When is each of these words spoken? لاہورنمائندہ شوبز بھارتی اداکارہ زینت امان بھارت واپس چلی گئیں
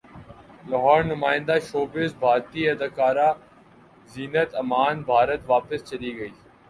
لاہورنمائندہ 0.69 1.57
شوبز 1.67 2.11
بھارتی 2.19 2.61
اداکارہ 2.69 3.29
زینت 4.13 4.55
امان 4.55 5.01
بھارت 5.03 5.41
واپس 5.47 5.79
چلی 5.89 6.11
گئیں 6.17 6.35